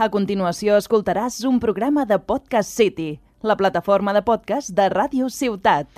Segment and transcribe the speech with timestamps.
[0.00, 5.90] A continuació escoltaràs un programa de Podcast City, la plataforma de podcast de Ràdio Ciutat.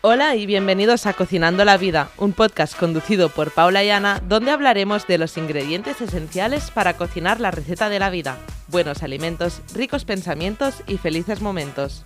[0.00, 4.50] Hola y bienvenidos a Cocinando la Vida, un podcast conducido por Paula y Ana, donde
[4.50, 8.36] hablaremos de los ingredientes esenciales para cocinar la receta de la vida.
[8.70, 12.04] Buenos alimentos, ricos pensamientos y felices momentos.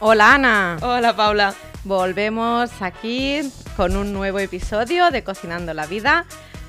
[0.00, 0.78] Hola Ana.
[0.82, 1.54] Hola Paula.
[1.84, 6.26] Volvemos aquí con un nuevo episodio de Cocinando la Vida.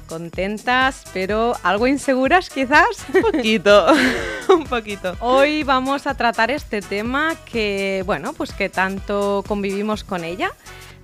[0.08, 3.08] Contentas, pero algo inseguras quizás.
[3.11, 3.88] Un poquito,
[4.49, 5.17] un poquito.
[5.19, 10.52] Hoy vamos a tratar este tema que, bueno, pues que tanto convivimos con ella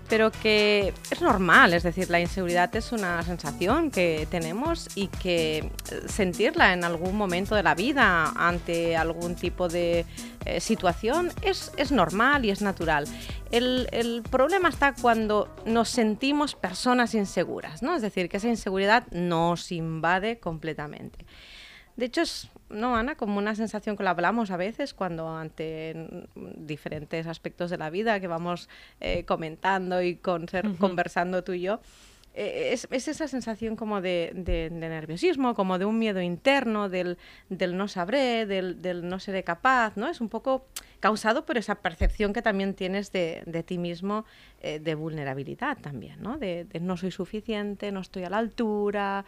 [0.09, 5.72] pero que es normal, es decir, la inseguridad es una sensación que tenemos y que
[6.08, 10.05] sentirla en algún momento de la vida ante algún tipo de
[10.46, 13.05] eh, situación es, es, normal y es natural.
[13.51, 17.96] El, el, problema está cuando nos sentimos personas inseguras, ¿no?
[17.96, 21.26] Es decir, que esa inseguridad nos invade completamente.
[21.99, 23.15] De hecho, es, ¿no, Ana?
[23.15, 26.23] Como una sensación que lo hablamos a veces cuando ante
[26.55, 28.69] diferentes aspectos de la vida que vamos
[29.01, 30.77] eh, comentando y con ser, uh -huh.
[30.77, 31.81] conversando tú y yo.
[32.35, 36.87] Eh, es, es, esa sensación como de, de, de, nerviosismo, como de un miedo interno,
[36.87, 37.17] del,
[37.49, 40.07] del no sabré, del, del, no seré capaz, ¿no?
[40.07, 40.65] Es un poco
[41.01, 44.23] causado por esa percepción que también tienes de, de ti mismo
[44.61, 46.37] eh, de vulnerabilidad también, ¿no?
[46.37, 49.25] De, no soy suficiente, no estoy a la altura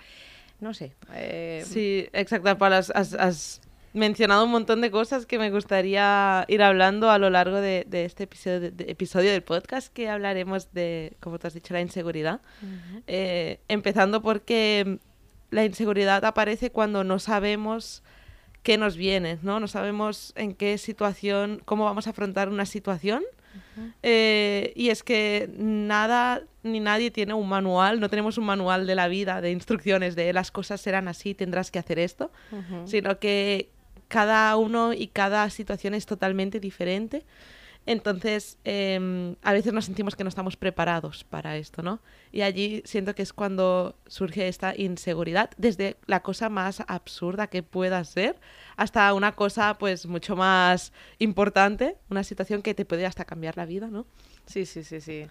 [0.61, 0.93] no sé.
[1.13, 1.63] Eh...
[1.65, 3.61] Sí, exacto, Paula, has,
[3.93, 8.05] mencionado un montón de cosas que me gustaría ir hablando a lo largo de, de
[8.05, 11.81] este episodio, de, de, episodio del podcast, que hablaremos de, como te has dicho, la
[11.81, 12.39] inseguridad.
[12.61, 13.03] Uh -huh.
[13.07, 14.99] eh, empezando porque
[15.49, 18.01] la inseguridad aparece cuando no sabemos
[18.63, 19.59] qué nos viene, ¿no?
[19.59, 23.23] No sabemos en qué situación, cómo vamos a afrontar una situación.
[23.53, 23.93] Uh -huh.
[24.03, 28.95] eh, y es que nada ni nadie tiene un manual, no tenemos un manual de
[28.95, 32.87] la vida, de instrucciones de las cosas serán así, tendrás que hacer esto, uh -huh.
[32.87, 33.69] sino que
[34.07, 37.23] cada uno y cada situación es totalmente diferente.
[37.85, 41.99] Entonces, eh, a veces nos sentimos que no estamos preparados para esto, ¿no?
[42.31, 47.63] Y allí siento que es cuando surge esta inseguridad, desde la cosa más absurda que
[47.63, 48.39] pueda ser
[48.77, 53.65] hasta una cosa, pues, mucho más importante, una situación que te puede hasta cambiar la
[53.65, 54.05] vida, ¿no?
[54.45, 55.27] Sí, sí, sí, sí.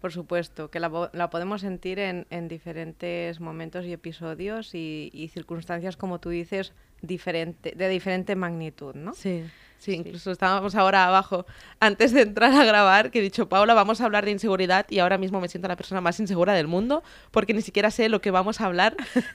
[0.00, 5.28] Por supuesto, que la, la podemos sentir en, en, diferentes momentos y episodios y, y
[5.28, 9.14] circunstancias, como tú dices, diferente, de diferente magnitud, ¿no?
[9.14, 9.44] Sí.
[9.82, 11.44] Sí, incluso estábamos ahora abajo,
[11.80, 15.00] antes de entrar a grabar, que he dicho, Paula, vamos a hablar de inseguridad y
[15.00, 18.20] ahora mismo me siento la persona más insegura del mundo porque ni siquiera sé lo
[18.20, 18.96] que vamos a hablar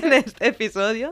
[0.00, 1.10] en este episodio.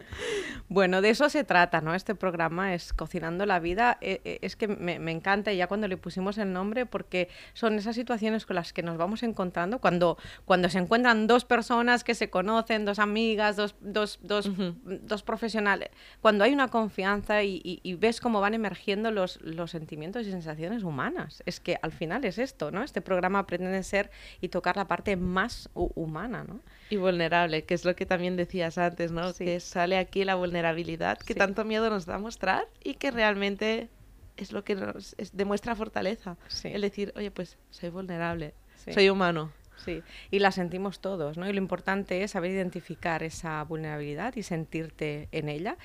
[0.68, 1.92] Bueno, de eso se trata, ¿no?
[1.92, 3.98] Este programa es Cocinando la Vida.
[4.00, 8.46] Es que me, me encanta ya cuando le pusimos el nombre porque son esas situaciones
[8.46, 12.84] con las que nos vamos encontrando cuando, cuando se encuentran dos personas que se conocen,
[12.84, 15.00] dos amigas, dos, dos, dos, uh -huh.
[15.02, 15.88] dos profesionales,
[16.20, 20.26] cuando hay una confianza y, y, y ves cómo van emergiendo emergiendo los, los sentimientos
[20.26, 21.42] y sensaciones humanas.
[21.46, 22.82] Es que al final es esto, ¿no?
[22.82, 24.10] Este programa pretende ser
[24.42, 26.60] y tocar la parte más humana, ¿no?
[26.90, 29.32] Y vulnerable, que es lo que también decías antes, ¿no?
[29.32, 29.46] Sí.
[29.46, 31.38] Que sale aquí la vulnerabilidad que sí.
[31.38, 33.88] tanto miedo nos da a mostrar y que realmente
[34.36, 36.36] es lo que nos es, demuestra fortaleza.
[36.48, 36.68] Sí.
[36.68, 38.52] El decir, oye, pues soy vulnerable,
[38.92, 39.50] soy humano.
[39.84, 41.48] Sí, y la sentimos todos, ¿no?
[41.48, 45.76] Y lo importante es saber identificar esa vulnerabilidad y sentirte en ella.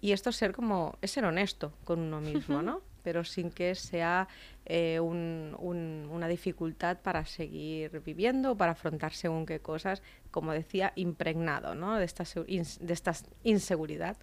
[0.00, 2.80] Y esto es ser como, es ser honesto con uno mismo, ¿no?
[3.02, 4.28] Pero sin que sea
[4.64, 10.92] eh, un, un, una dificultad para seguir viviendo, para afrontar según qué cosas, como decía,
[10.96, 11.96] impregnado, ¿no?
[11.96, 14.16] De esta, de esta inseguridad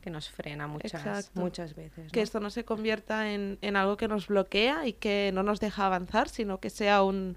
[0.00, 2.04] que nos frena muchas, muchas veces.
[2.04, 2.12] ¿no?
[2.12, 5.58] Que esto no se convierta en, en algo que nos bloquea y que no nos
[5.58, 7.36] deja avanzar, sino que sea un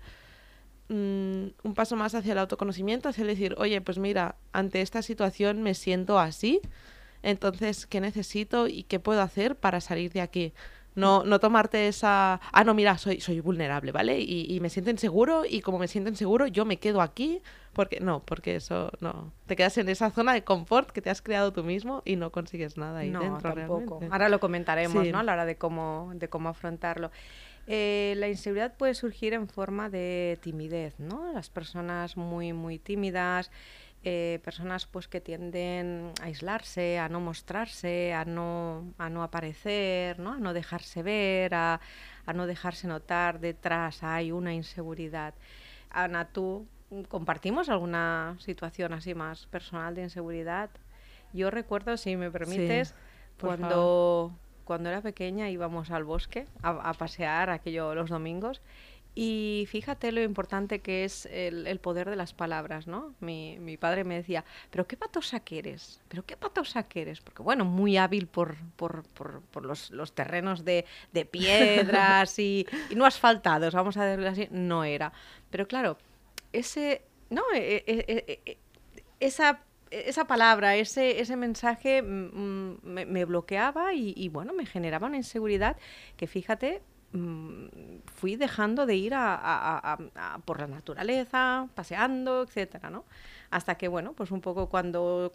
[0.92, 1.29] Mm,
[1.70, 5.62] un paso más hacia el autoconocimiento, hacia el decir, oye, pues mira, ante esta situación
[5.62, 6.62] me siento así,
[7.22, 10.54] entonces, ¿qué necesito y qué puedo hacer para salir de aquí?
[10.96, 14.20] No, no tomarte esa, ah, no, mira, soy, soy vulnerable, ¿vale?
[14.20, 17.42] Y, y, me siento inseguro y como me siento inseguro, yo me quedo aquí,
[17.74, 21.22] porque no, porque eso, no, te quedas en esa zona de confort que te has
[21.22, 23.54] creado tú mismo y no consigues nada ahí no, dentro.
[23.54, 24.00] Tampoco.
[24.00, 24.14] Realmente.
[24.14, 25.12] Ahora lo comentaremos, sí.
[25.12, 25.20] ¿no?
[25.20, 27.12] A la hora de cómo, de cómo afrontarlo.
[27.72, 31.32] Eh, la inseguridad puede surgir en forma de timidez, ¿no?
[31.32, 33.52] Las personas muy, muy tímidas,
[34.04, 40.18] eh, personas pues que tienden a aislarse, a no mostrarse, a no, a no aparecer,
[40.18, 40.34] ¿no?
[40.34, 41.80] A no dejarse ver, a,
[42.26, 45.36] a no dejarse notar, detrás hay una inseguridad.
[45.92, 46.66] Ana, tú
[47.08, 50.72] compartimos alguna situación así más personal de inseguridad.
[51.34, 52.96] Yo recuerdo, si me permites,
[53.40, 54.34] cuando,
[54.70, 58.62] cuando era pequeña íbamos al bosque a, pasear aquello los domingos
[59.16, 63.16] y fíjate lo importante que es el, poder de las palabras, ¿no?
[63.20, 67.42] Mi, padre me decía, pero qué patosa que eres, pero qué patosa que eres, porque
[67.42, 73.74] bueno, muy hábil por, por, por, los, terrenos de, de piedras y, y, no asfaltados,
[73.74, 75.12] vamos a decirlo así, no era.
[75.50, 75.98] Pero claro,
[76.54, 77.02] ese,
[77.32, 78.58] no, e, e, e,
[79.20, 85.08] esa esa palabra, ese, ese mensaje mm, me, me, bloqueaba y, y, bueno, me generaba
[85.08, 85.78] una inseguridad
[86.18, 86.82] que fíjate,
[87.12, 89.98] Mm, fui dejando de ir a,
[90.46, 93.06] por la naturaleza, paseando, etcétera, ¿no?
[93.50, 95.34] Hasta que, bueno, pues un poco cuando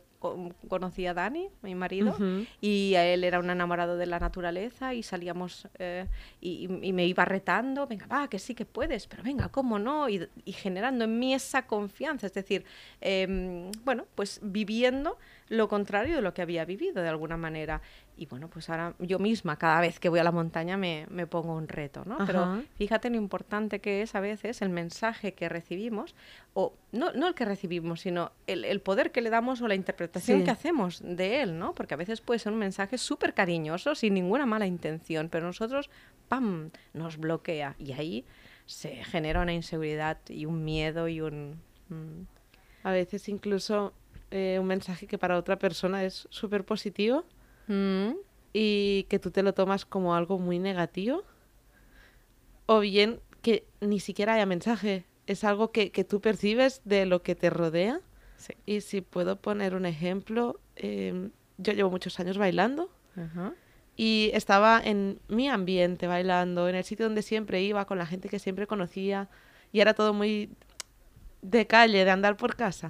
[0.69, 2.17] conocí a Dani, mi marido,
[2.61, 6.07] y a él era un enamorado de la naturaleza y salíamos eh,
[6.41, 10.09] y, me iba retando, venga, va, que sí que puedes, pero venga, ¿cómo no?
[10.09, 12.65] Y, generando en mí esa confianza, es decir,
[13.01, 15.19] em, bueno, pues viviendo
[15.49, 17.83] lo contrario de lo que había vivido de alguna manera.
[18.17, 21.27] Y bueno, pues ahora yo misma, cada vez que voy a la montaña, me, me
[21.27, 22.19] pongo un reto, ¿no?
[22.27, 26.15] Pero fíjate lo importante que es a veces el mensaje que recibimos,
[26.55, 29.75] o no, no el que recibimos, sino el, el poder que le damos o la
[29.75, 30.14] interpretación
[30.45, 31.75] que hacemos de él, ¿no?
[31.75, 35.91] Porque a veces puede ser un mensaje súper cariñoso, sin ninguna mala intención, pero nosotros,
[36.29, 37.77] ¡pam!, nos bloquea.
[37.79, 38.25] Y ahí
[38.67, 41.61] se genera una inseguridad y un miedo y un...
[41.89, 42.27] Mm.
[42.83, 43.93] A veces incluso
[44.31, 47.25] eh, un mensaje que para otra persona es súper positivo
[47.67, 48.13] Mm.
[48.53, 51.23] y que tú te lo tomas como algo muy negativo.
[52.67, 57.23] O bien que ni siquiera haya mensaje, es algo que, que tú percibes de lo
[57.23, 58.01] que te rodea.
[58.67, 62.91] Y si puedo poner un ejemplo, em, yo llevo muchos años bailando
[63.97, 68.29] y estaba en mi ambiente bailando, en el sitio donde siempre iba, con la gente
[68.29, 69.29] que siempre conocía
[69.73, 70.51] y era todo muy
[71.43, 72.89] de calle, de andar por casa.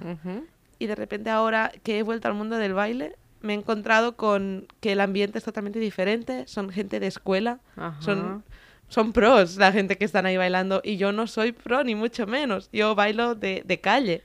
[0.79, 4.67] Y de repente ahora que he vuelto al mundo del baile, me he encontrado con
[4.79, 7.59] que el ambiente es totalmente diferente, son gente de escuela,
[7.99, 8.43] son
[8.87, 12.27] son pros la gente que están ahí bailando y yo no soy pro ni mucho
[12.27, 14.23] menos, yo bailo de, de calle.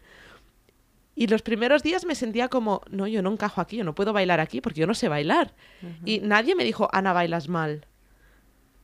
[1.21, 4.15] Y los primeros días me sentía como, no, yo no encajo aquí, yo no puedo
[4.15, 5.53] bailar aquí porque yo no sé bailar.
[6.07, 7.85] Y nadie me dijo, Ana, bailas mal.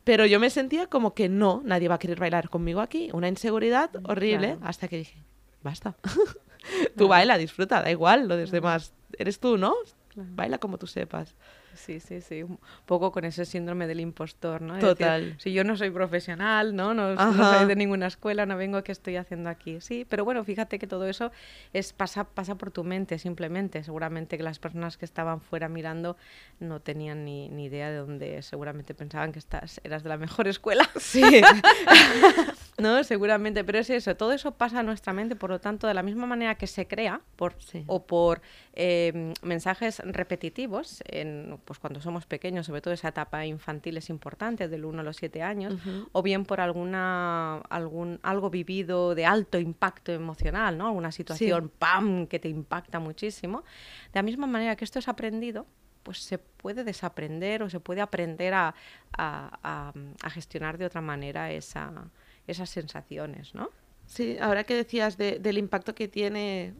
[0.04, 3.08] Pero yo me sentía como que no, nadie va a querer bailar conmigo aquí.
[3.14, 5.24] Una inseguridad horrible hasta que dije,
[5.62, 5.96] basta.
[6.98, 9.74] tú baila, disfruta, da igual, lo demás eres tú, ¿no?
[10.14, 11.36] Baila como tú sepas.
[11.76, 12.42] Sí, sí, sí.
[12.42, 14.78] Un poco con ese síndrome del impostor, ¿no?
[14.78, 15.36] Total.
[15.38, 16.94] si yo no soy profesional, ¿no?
[16.94, 19.80] No, no, soy de ninguna escuela, no vengo, ¿qué estoy haciendo aquí?
[19.80, 21.30] Sí, pero bueno, fíjate que todo eso
[21.72, 23.82] es pasa, pasa por tu mente simplemente.
[23.84, 26.16] Seguramente que las personas que estaban fuera mirando
[26.58, 30.48] no tenían ni, ni idea de dónde, seguramente pensaban que estás, eras de la mejor
[30.48, 30.88] escuela.
[30.98, 31.22] Sí.
[32.78, 35.94] no, seguramente, pero es eso, todo eso pasa a nuestra mente, por lo tanto, de
[35.94, 37.56] la misma manera que se crea por,
[37.86, 38.42] o por
[38.74, 44.68] eh, mensajes repetitivos en pues cuando somos pequeños, sobre todo esa etapa infantil es importante,
[44.68, 45.74] del 1 a los 7 años,
[46.12, 50.88] o bien por alguna, algún, algo vivido de alto impacto emocional, ¿no?
[50.88, 53.62] Alguna situación, ¡pam!, que te impacta muchísimo.
[54.12, 55.66] De la misma manera que esto es aprendido,
[56.02, 58.74] pues se puede desaprender o se puede aprender a,
[59.16, 59.92] a,
[60.22, 61.90] a, gestionar de otra manera esa,
[62.46, 63.70] esas sensaciones, ¿no?
[64.06, 66.74] Sí, ahora que decías de, del impacto que tiene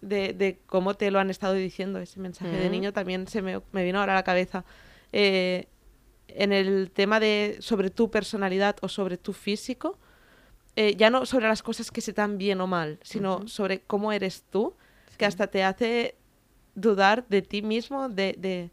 [0.00, 3.84] de, cómo te lo han estado diciendo ese mensaje de niño, también se me, me,
[3.84, 4.64] vino ahora a la cabeza.
[5.12, 5.66] Eh,
[6.28, 9.98] en el tema de sobre tu personalidad o sobre tu físico,
[10.74, 14.12] eh, ya no sobre las cosas que se dan bien o mal, sino sobre cómo
[14.12, 14.74] eres tú,
[15.18, 16.16] que hasta te hace
[16.74, 18.70] dudar de ti mismo, de, de,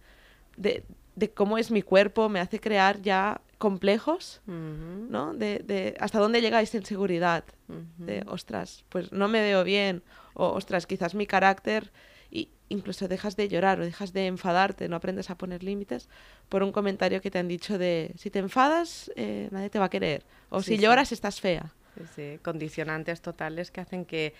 [0.55, 0.83] de,
[1.15, 5.33] de, cómo es mi cuerpo, me hace crear ya complejos, ¿no?
[5.33, 7.43] De, de, hasta dónde llega esta inseguridad,
[7.97, 10.01] de, ostras, pues no me veo bien,
[10.33, 11.91] o ostras, quizás mi carácter,
[12.31, 16.07] y incluso dejas de llorar o dejas de enfadarte, no aprendes a poner límites
[16.47, 19.85] por un comentario que te han dicho de, si te enfadas, eh, nadie te va
[19.85, 21.73] a querer, o si lloras, estás fea.
[22.15, 24.33] Sí, condicionantes totales que hacen que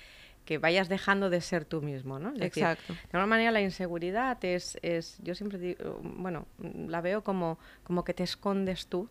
[0.46, 2.34] que vayas dejando de ser tú mismo, ¿no?
[2.40, 2.94] Exacto.
[2.94, 8.04] de alguna manera la inseguridad es, es yo siempre digo, bueno, la veo como, como
[8.04, 9.10] que te escondes tú,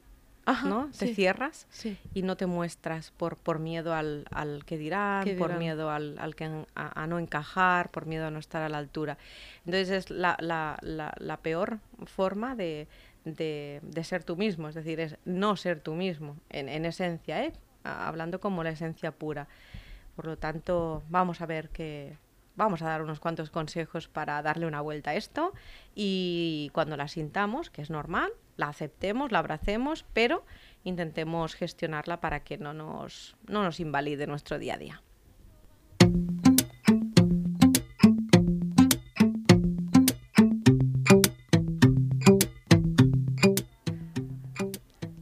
[0.65, 0.91] ¿no?
[0.99, 1.67] Te cierras
[2.15, 6.35] y no te muestras por, por miedo al, al que dirán, por miedo al, al
[6.35, 9.19] que a, no encajar, por miedo a no estar a la altura.
[9.67, 12.89] Entonces es la, la, la, la peor forma de,
[13.25, 17.45] de, de, ser tú mismo, es decir, es no ser tú mismo, en, en esencia,
[17.45, 17.53] ¿eh?
[17.85, 19.49] hablando como la esencia pura.
[20.19, 22.19] Por lo tanto, vamos a ver qué,
[22.57, 25.53] vamos a dar unos cuantos consejos para darle una vuelta a esto
[25.95, 30.45] y cuando la sintamos, que es normal, la aceptemos, la abracemos, pero
[30.83, 35.03] intentemos gestionarla para que no nos, no nos invalide nuestro día a día.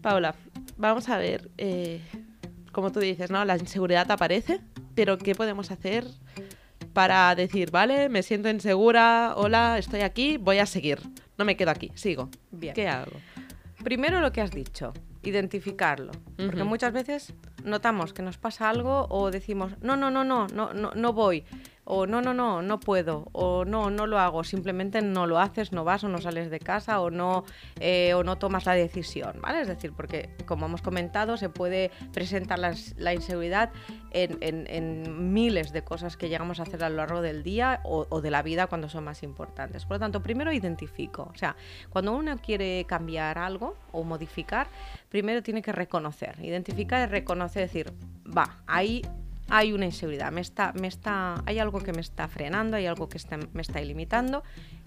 [0.01, 0.35] Paula,
[0.79, 2.01] vamos a ver, eh,
[2.73, 3.45] como tú dices, ¿no?
[3.45, 4.63] La inseguridad aparece,
[4.97, 6.05] pero ¿qué podemos hacer
[6.93, 10.99] para decir, vale, me siento insegura, hola, estoy aquí, voy a seguir,
[11.39, 12.31] no me quedo aquí, sigo?
[12.51, 12.75] Bien.
[12.75, 13.13] ¿Qué hago?
[13.85, 16.13] Primero lo que has dicho, identificarlo.
[16.37, 20.73] Porque muchas veces notamos que nos pasa algo o decimos, no, no, no, no, no,
[20.73, 21.45] no, no voy.
[21.89, 23.29] O no, no, no, no puedo.
[23.33, 24.43] O no, no lo hago.
[24.43, 27.45] Simplemente no lo haces, no vas o no sales de casa o no,
[27.81, 29.41] eh, o no tomas la decisión.
[29.41, 29.61] ¿Vale?
[29.61, 33.71] Es decir, porque como hemos comentado, se puede presentar la inseguridad
[34.11, 38.07] en, en- miles de cosas que llegamos a hacer a lo largo del día o,
[38.09, 39.85] o de la vida cuando son más importantes.
[39.85, 41.31] Por lo tanto, primero identifico.
[41.33, 41.55] O sea,
[41.91, 44.67] cuando uno quiere cambiar algo o modificar,
[45.09, 46.37] primero tiene que reconocer.
[46.43, 47.93] Identificar y reconocer, decir,
[48.27, 49.03] va, ahí
[49.49, 53.09] hay una inseguridad, me está, me está, hay algo que me está frenando, hay algo
[53.09, 54.43] que está- me está limitando,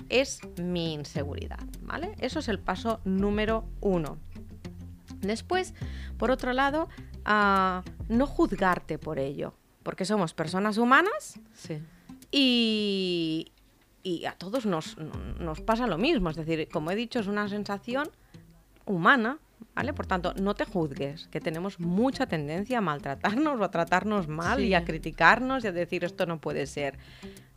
[0.10, 2.16] es mi inseguridad, ¿vale?
[2.20, 4.18] Eso es el paso número uno.
[5.22, 5.74] Después,
[6.18, 6.90] por otro lado,
[7.26, 11.80] ah, no juzgarte por ello, porque somos personas humanas Sí.
[12.32, 13.52] y,
[14.04, 14.98] y a todos nos,
[15.40, 16.30] nos pasa lo mismo.
[16.30, 18.10] Es decir, como he dicho, es una sensación
[18.86, 19.40] humana,
[19.76, 19.94] ¿vale?
[19.94, 24.60] Por tanto, no te juzgues, que tenemos mucha tendencia a maltratarnos o a tratarnos mal
[24.64, 26.98] y a criticarnos y a decir esto no puede ser.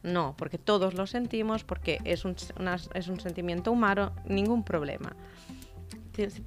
[0.02, 5.14] No, porque todos lo sentimos, porque es un, una- es un sentimiento humano, ningún problema.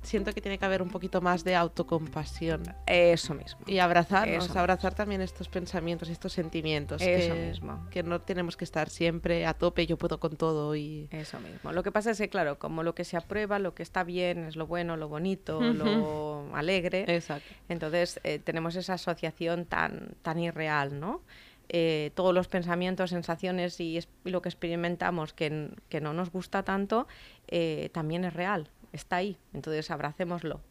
[0.04, 3.62] Siento que tiene que haber un poquito más de autocompasión Eso mismo.
[3.66, 4.60] y abrazarnos, Eso.
[4.60, 7.02] abrazar también estos pensamientos, estos sentimientos.
[7.02, 7.88] Eso que, mismo.
[7.90, 11.08] que no tenemos que estar siempre a tope, yo puedo con todo y...
[11.12, 11.72] Eso mismo.
[11.72, 14.46] Lo que pasa es que, claro, como lo que se aprueba, lo que está bien,
[14.46, 17.54] es lo bueno, lo bonito, lo alegre, Exacto.
[17.70, 21.22] Entonces eh, tenemos esa asociación tan, tan irreal, ¿no?
[21.70, 26.62] Eh, todos los pensamientos, sensaciones y, y lo que experimentamos que, que no nos gusta
[26.64, 27.08] tanto,
[27.48, 29.38] eh, también es real, está ahí.
[29.54, 30.62] Entonces abracémoslo.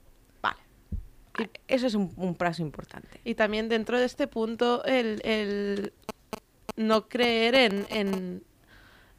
[0.43, 0.59] Vale.
[1.69, 3.21] Eso es un, un paso importante.
[3.25, 5.93] Y también dentro de este punto, el, el
[6.76, 8.45] no creer en, en,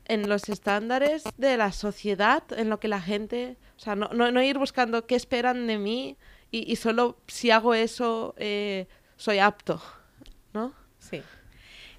[0.06, 4.32] en los estándares de la sociedad, en lo que la gente, o sea, no, no,
[4.32, 6.18] no ir buscando qué esperan de mí
[6.52, 9.82] y, y solo si hago eso eh, soy apto,
[10.54, 10.74] ¿no?
[11.00, 11.22] Sí.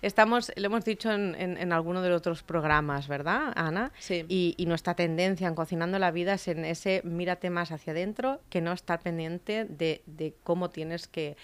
[0.02, 3.92] Estamos, lo hemos dicho en, en, en alguno de los otros programas, ¿verdad, Ana?
[3.98, 4.24] Sí.
[4.28, 8.40] Y, y nuestra tendencia en Cocinando la Vida es en ese mírate más hacia adentro
[8.50, 11.36] que no estar pendiente de, de cómo tienes que,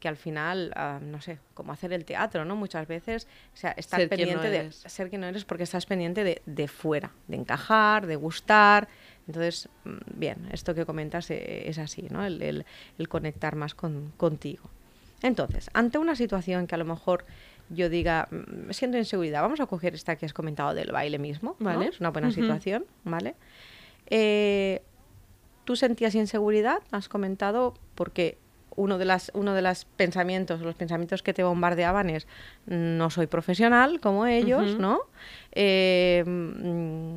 [0.00, 2.56] que al final, ah, no sé, cómo hacer el teatro, ¿no?
[2.56, 5.64] Muchas veces, o sea, estar Ser quien no pendiente de ser que no eres porque
[5.64, 8.88] estás pendiente de, de fuera, de encajar, de gustar.
[9.26, 12.24] Entonces, mm, bien, esto que comentas eh, es así, ¿no?
[12.24, 12.66] El, el-
[12.98, 14.70] el conectar más con, contigo.
[15.20, 17.24] Entonces, ante una situación que a lo mejor
[17.70, 21.18] yo diga, "Mm, me siento inseguridad, vamos a coger esta que has comentado del baile
[21.18, 21.64] mismo, ¿no?
[21.64, 21.86] Vale.
[21.88, 23.34] Es una buena situación, ¿vale?
[24.06, 24.82] Eh,
[25.64, 26.78] ¿Tú sentías inseguridad?
[26.90, 28.38] Has comentado porque
[28.74, 32.26] uno de las uno de los pensamientos, los pensamientos que te bombardeaban es
[32.66, 34.78] no soy profesional como ellos.
[34.78, 35.00] ¿no?
[35.52, 37.14] Eh, mm,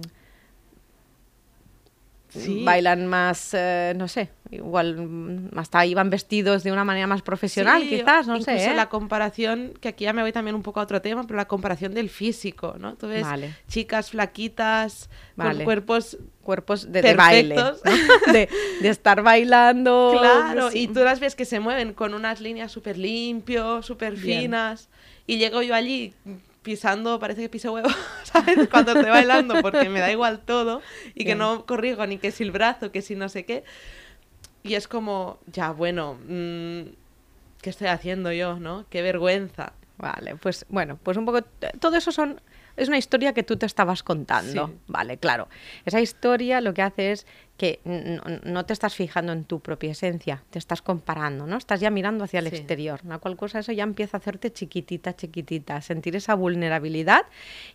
[2.33, 2.63] Sí.
[2.63, 7.89] bailan más, eh, no sé, igual hasta iban vestidos de una manera más profesional, Sí,
[7.89, 8.65] quizás, no sé.
[8.65, 8.73] ¿eh?
[8.73, 11.47] la comparación, que aquí ya me voy también un poco a otro tema, pero la
[11.47, 12.95] comparación del físico, ¿no?
[12.95, 13.55] Tú ves Vale.
[13.67, 15.55] chicas flaquitas, Vale.
[15.57, 17.55] con cuerpos Cuerpos de, de baile,
[18.33, 18.50] de,
[18.81, 20.15] de estar bailando.
[20.19, 20.79] Claro, sí.
[20.83, 24.89] y tú las ves que se mueven con unas líneas súper limpios, súper finas.
[25.27, 26.15] Y llego yo allí
[26.62, 27.89] pisando, parece que piso huevo,
[28.24, 28.68] ¿sabes?
[28.70, 30.82] Cuando estoy bailando, porque me da igual todo.
[31.15, 33.63] Y que no corrijo ni que si el brazo, que si no sé qué.
[34.63, 36.82] Y es como, ya, bueno, mm,
[37.62, 38.86] ¿qué estoy haciendo yo, no?
[38.89, 39.74] Qué vergüenza.
[39.98, 41.41] Vale, pues bueno, pues un poco.
[41.80, 42.41] Todo eso son.
[42.78, 44.68] Es una historia que tú te estabas contando.
[44.68, 44.74] Sí.
[44.88, 45.48] Vale, claro.
[45.86, 49.92] Esa historia lo que hace es que no, no te estás fijando en tu propia
[49.92, 51.58] esencia, te estás comparando, ¿no?
[51.58, 52.56] Estás ya mirando hacia el Sí.
[52.56, 53.01] exterior.
[53.06, 57.25] La cual cosa eso ya empieza a hacerte chiquitita, chiquitita, sentir esa vulnerabilidad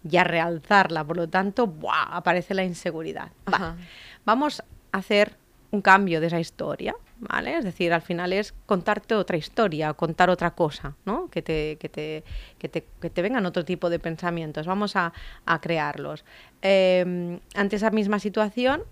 [0.09, 1.05] y a realzarla.
[1.05, 2.17] Por lo tanto, ¡buah!
[2.17, 3.31] aparece la inseguridad.
[3.45, 3.77] Ajá.
[4.25, 4.61] Vamos
[4.93, 5.37] a hacer
[5.77, 7.57] un cambio de esa historia, ¿vale?
[7.59, 11.29] Es decir, al final es contarte otra historia, contar otra cosa, ¿no?
[11.31, 12.25] Que te, que te,
[12.59, 14.67] que te, que te vengan otro tipo de pensamientos.
[14.67, 15.13] Vamos a,
[15.45, 16.25] a crearlos.
[16.63, 18.83] Eh, ante esa misma situación,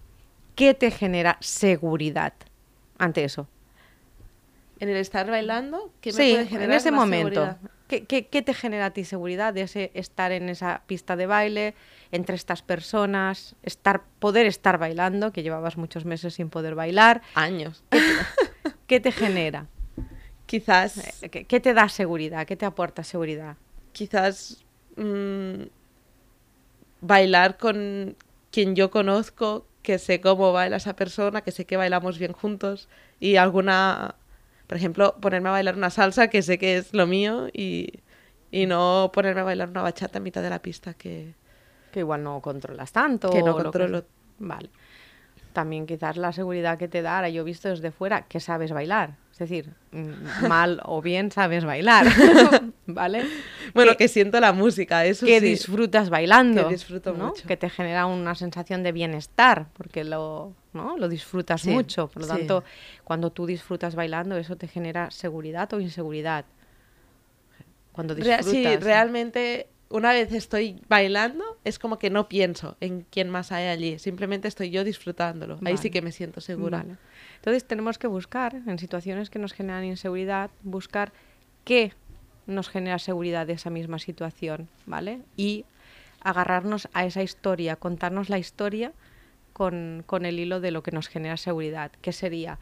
[0.55, 2.35] ¿qué te genera seguridad
[2.99, 3.49] ante eso?
[4.81, 7.57] En el estar bailando, ¿qué me sí, puede en generar ese más momento.
[7.87, 11.27] ¿Qué, qué, qué te genera a ti seguridad de ese estar en esa pista de
[11.27, 11.75] baile,
[12.13, 17.23] entre estas personas, estar, poder estar bailando, que llevabas muchos meses sin poder bailar?
[17.35, 17.85] Años.
[18.87, 19.67] ¿Qué te genera?
[20.47, 22.47] Quizás Eh, ¿Qué, qué te da seguridad?
[22.47, 23.57] ¿Qué te aporta seguridad?
[23.95, 24.63] quizás
[24.97, 25.63] mm,
[27.01, 28.17] bailar con
[28.51, 32.89] quien yo conozco, que sé cómo baila esa persona, que sé que bailamos bien juntos
[33.21, 34.17] y alguna,
[34.67, 38.01] por ejemplo, ponerme a bailar una salsa que sé que es lo mío y,
[38.51, 41.35] y no ponerme a bailar una bachata en mitad de la pista que,
[41.93, 43.31] Que igual no controlas tanto.
[43.31, 44.05] que no controlo.
[44.39, 44.71] Vale.
[45.53, 48.73] También quizás la seguridad que te da, ahora yo he visto desde fuera que sabes
[48.73, 49.17] bailar.
[49.35, 49.73] Es decir,
[50.43, 52.07] mal o bien sabes bailar.
[52.87, 53.25] ¿Vale?
[53.75, 55.47] Bueno, que, siento la música, eso que sí.
[55.47, 56.69] disfrutas bailando.
[56.69, 57.27] Que disfruto ¿no?
[57.27, 57.45] mucho.
[57.45, 60.97] Que te genera una sensación de bienestar, porque lo, ¿no?
[60.97, 62.07] lo disfrutas Sí, mucho.
[62.07, 62.39] Por lo sí.
[62.39, 62.63] tanto,
[63.03, 66.45] cuando tú disfrutas bailando, eso te genera seguridad o inseguridad.
[67.91, 68.47] Cuando disfrutas.
[68.47, 68.79] sí, ¿no?
[68.79, 74.01] realmente una vez estoy bailando es como que no pienso en quién más hay allí,
[74.01, 75.61] simplemente estoy yo disfrutándolo.
[75.65, 76.79] Ahí sí que me siento segura.
[76.79, 76.97] Vale.
[77.37, 81.13] Entonces tenemos que buscar, en situaciones que nos generan inseguridad, buscar
[81.63, 81.93] qué
[82.49, 85.23] nos genera seguridad de esa misma situación, ¿vale?
[85.37, 85.65] Y
[86.23, 88.93] agarrarnos a esa historia, contarnos la historia
[89.53, 91.93] con, con el hilo de lo que nos genera seguridad.
[92.03, 92.59] ¿Qué sería?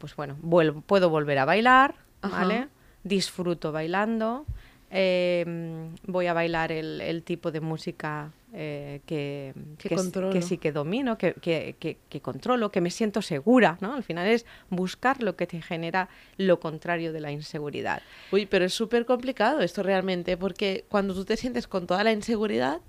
[0.00, 2.54] Pues bueno, vuelvo, puedo volver a bailar, ¿vale?
[2.54, 2.68] Ajá.
[3.04, 4.46] Disfruto bailando,
[4.92, 5.44] eh,
[6.06, 9.94] voy a bailar el, el tipo de música eh, que, Que que,
[10.30, 13.94] que sí que domino, que, que- que- que controlo, que me siento segura, ¿no?
[13.94, 18.02] Al final es buscar lo que te genera lo contrario de la inseguridad.
[18.30, 22.12] Uy, pero es súper complicado esto realmente, porque cuando tú te sientes con toda la
[22.12, 22.80] inseguridad,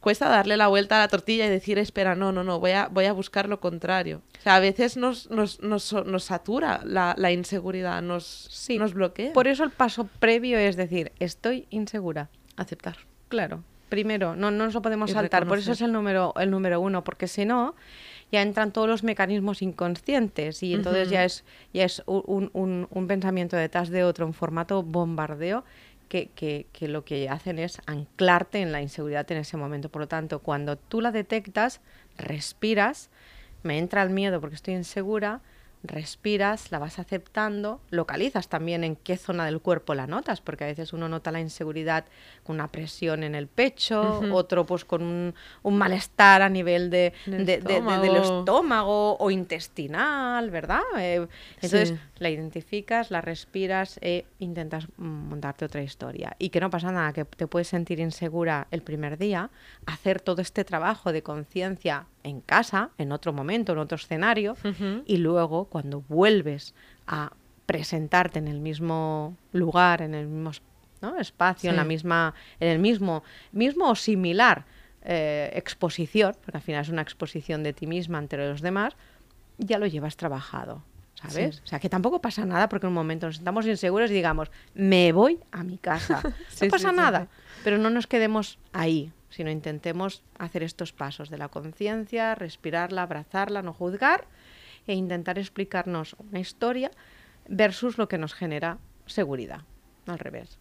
[0.00, 2.88] cuesta darle la vuelta a la tortilla y decir, espera, no, no, no, voy a,
[2.88, 4.22] voy a buscar lo contrario.
[4.38, 8.78] O sea, a veces nos, nos, nos, nos satura la, la inseguridad, nos, Sí.
[8.78, 9.32] nos bloquea.
[9.32, 12.30] Por eso el paso previo es decir, estoy insegura.
[12.56, 12.96] aceptar.
[13.28, 13.62] Claro.
[13.90, 15.46] Primero, no, no nos lo podemos Y saltar.
[15.48, 17.74] Por eso es el número, el número uno, porque si no,
[18.30, 23.06] ya entran todos los mecanismos inconscientes y entonces ya es, ya es un, un- un
[23.08, 25.64] pensamiento detrás de otro, un formato bombardeo
[26.10, 29.88] que, que- que lo que hacen es anclarte en la inseguridad en ese momento.
[29.90, 31.80] Por lo tanto, cuando tú la detectas,
[32.18, 33.08] respiras,
[33.62, 35.40] me entra el miedo porque estoy insegura,
[35.82, 40.66] respiras, la vas aceptando, localizas también en qué zona del cuerpo la notas, porque a
[40.66, 42.04] veces uno nota la inseguridad
[42.44, 47.12] con una presión en el pecho, otro pues con un, un malestar a nivel de,
[47.26, 49.16] Del de- de- de- del estómago.
[49.18, 50.80] o intestinal, ¿verdad?
[50.98, 51.98] Eh, entonces Sí.
[52.18, 56.36] la identificas, la respiras e intentas montarte otra historia.
[56.38, 59.50] Y que no pasa nada, que te puedes sentir insegura el primer día,
[59.86, 64.56] hacer todo este trabajo de conciencia en casa, en otro momento, en otro escenario,
[65.06, 66.74] y luego cuando vuelves
[67.06, 67.32] a
[67.66, 70.52] presentarte en el mismo lugar, en el mismo
[71.18, 74.64] espacio, en la misma, en el mismo, mismo o similar
[75.02, 78.94] eh, exposición, porque al final es una exposición de ti misma ante los demás,
[79.58, 80.82] ya lo llevas trabajado.
[81.14, 81.56] ¿Sabes?
[81.56, 81.62] Sí.
[81.64, 84.50] O sea, que tampoco pasa nada porque en un momento nos sentamos inseguros y digamos,
[84.74, 86.22] me voy a mi casa.
[86.62, 87.28] No pasa sí, nada.
[87.62, 93.62] Pero no nos quedemos ahí, sino intentemos hacer estos pasos de la conciencia, respirarla, abrazarla,
[93.62, 94.26] no juzgar
[94.86, 96.90] e intentar explicarnos una historia
[97.48, 99.62] versus lo que nos genera seguridad.
[100.06, 100.58] Al revés.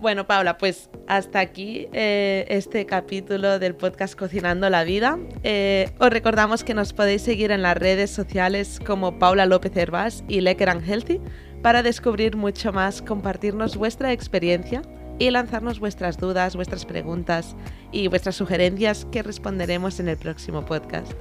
[0.00, 5.18] Bueno, Paula, pues hasta aquí eh, este capítulo del podcast Cocinando la Vida.
[5.42, 10.22] Eh, os recordamos que nos podéis seguir en las redes sociales como Paula López Hervás
[10.28, 11.20] y Lecker and Healthy
[11.62, 14.82] para descubrir mucho más, compartirnos vuestra experiencia
[15.18, 17.56] y lanzarnos vuestras dudas, vuestras preguntas
[17.90, 21.12] y vuestras sugerencias que responderemos en el próximo podcast.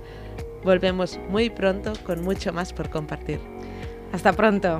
[0.63, 3.39] Volvemos muy pronto con mucho más por compartir.
[4.13, 4.79] Hasta pronto.